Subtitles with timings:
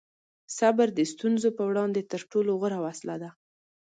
[0.57, 3.29] صبر د ستونزو په وړاندې تر ټولو غوره وسله ده.